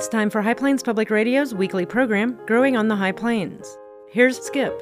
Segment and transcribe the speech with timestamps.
[0.00, 3.76] It's time for High Plains Public Radio's weekly program, Growing on the High Plains.
[4.08, 4.72] Here's Skip.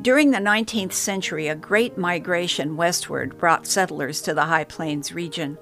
[0.00, 5.58] During the 19th century, a great migration westward brought settlers to the High Plains region.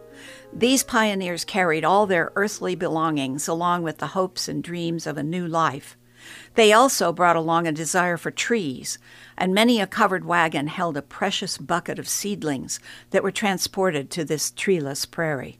[0.53, 5.23] These pioneers carried all their earthly belongings along with the hopes and dreams of a
[5.23, 5.97] new life.
[6.55, 8.99] They also brought along a desire for trees,
[9.39, 12.81] and many a covered wagon held a precious bucket of seedlings
[13.11, 15.59] that were transported to this treeless prairie.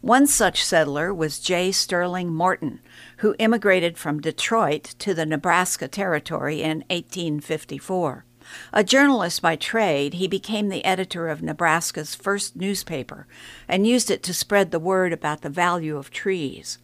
[0.00, 1.72] One such settler was J.
[1.72, 2.80] Sterling Morton,
[3.18, 8.24] who immigrated from Detroit to the Nebraska Territory in 1854.
[8.72, 13.26] A journalist by trade, he became the editor of Nebraska's first newspaper
[13.68, 16.78] and used it to spread the word about the value of trees.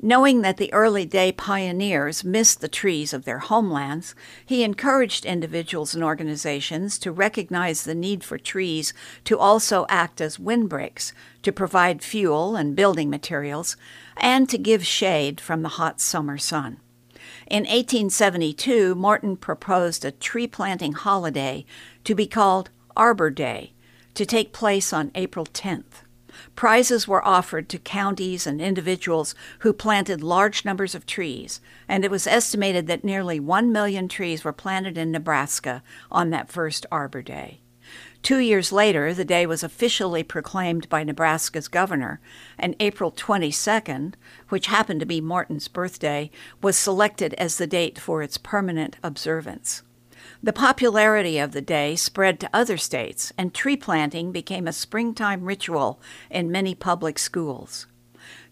[0.00, 4.14] Knowing that the early day pioneers missed the trees of their homelands,
[4.46, 8.94] he encouraged individuals and organizations to recognize the need for trees
[9.24, 13.76] to also act as windbreaks, to provide fuel and building materials,
[14.16, 16.78] and to give shade from the hot summer sun.
[17.48, 21.64] In 1872, Morton proposed a tree planting holiday
[22.04, 23.72] to be called Arbor Day,
[24.14, 26.02] to take place on April 10th.
[26.56, 32.10] Prizes were offered to counties and individuals who planted large numbers of trees, and it
[32.10, 37.22] was estimated that nearly 1 million trees were planted in Nebraska on that first Arbor
[37.22, 37.60] Day.
[38.22, 42.20] Two years later, the day was officially proclaimed by Nebraska's governor,
[42.58, 44.14] and April 22nd,
[44.48, 49.82] which happened to be Morton's birthday, was selected as the date for its permanent observance.
[50.40, 55.44] The popularity of the day spread to other states, and tree planting became a springtime
[55.44, 56.00] ritual
[56.30, 57.88] in many public schools.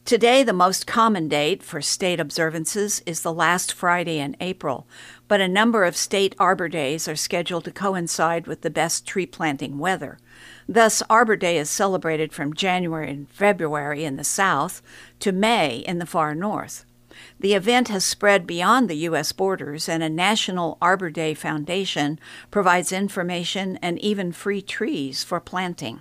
[0.04, 4.88] Today, the most common date for state observances is the last Friday in April,
[5.28, 9.26] but a number of state Arbor Days are scheduled to coincide with the best tree
[9.26, 10.18] planting weather.
[10.68, 14.82] Thus, Arbor Day is celebrated from January and February in the South
[15.20, 16.84] to May in the far North.
[17.38, 19.32] The event has spread beyond the U.S.
[19.32, 22.18] borders, and a National Arbor Day Foundation
[22.50, 26.00] provides information and even free trees for planting.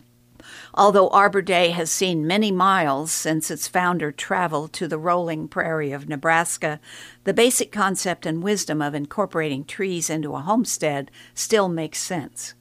[0.74, 5.92] Although Arbor Day has seen many miles since its founder traveled to the rolling prairie
[5.92, 6.80] of Nebraska,
[7.24, 12.54] the basic concept and wisdom of incorporating trees into a homestead still makes sense.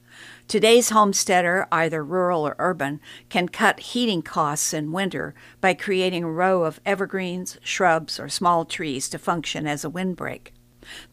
[0.46, 6.30] Today's homesteader, either rural or urban, can cut heating costs in winter by creating a
[6.30, 10.52] row of evergreens, shrubs, or small trees to function as a windbreak.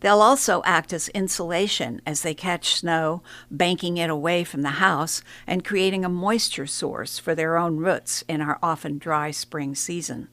[0.01, 5.23] They'll also act as insulation as they catch snow, banking it away from the house
[5.47, 10.27] and creating a moisture source for their own roots in our often dry spring season.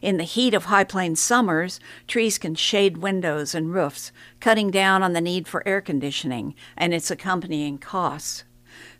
[0.00, 5.02] In the heat of high plains summers, trees can shade windows and roofs, cutting down
[5.02, 8.44] on the need for air conditioning and its accompanying costs.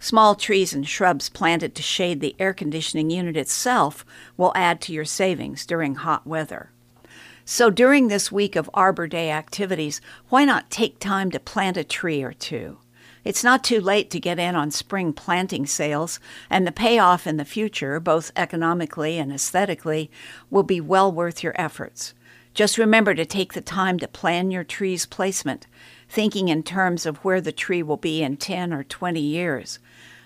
[0.01, 4.05] Small trees and shrubs planted to shade the air conditioning unit itself
[4.37, 6.71] will add to your savings during hot weather.
[7.45, 11.85] So, during this week of Arbor Day activities, why not take time to plant a
[11.85, 12.79] tree or two?
[13.29, 16.19] It's not too late to get in on spring planting sales,
[16.49, 20.11] and the payoff in the future, both economically and aesthetically,
[20.49, 22.15] will be well worth your efforts.
[22.55, 25.67] Just remember to take the time to plan your tree's placement,
[26.09, 29.79] thinking in terms of where the tree will be in 10 or 20 years.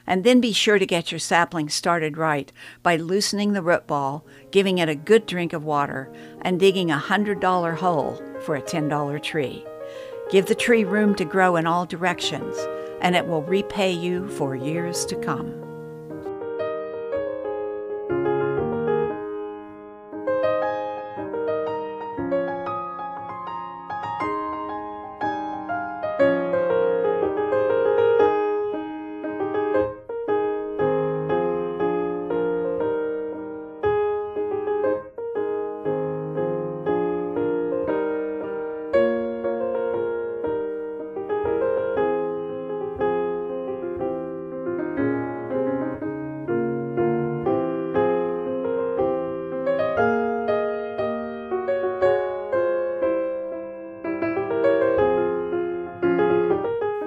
[0.06, 2.52] And then be sure to get your sapling started right
[2.84, 6.08] by loosening the root ball, giving it a good drink of water,
[6.42, 9.66] and digging a $100 hole for a $10 tree.
[10.30, 12.56] Give the tree room to grow in all directions
[13.02, 15.71] and it will repay you for years to come.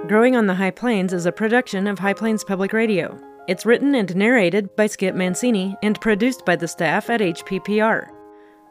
[0.07, 3.19] Growing on the High Plains is a production of High Plains Public Radio.
[3.47, 8.09] It's written and narrated by Skip Mancini and produced by the staff at HPPR.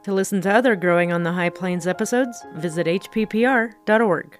[0.05, 4.39] To listen to other Growing on the High Plains episodes, visit hppr.org.